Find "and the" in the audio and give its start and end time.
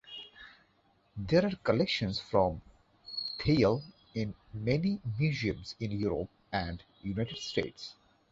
6.51-7.09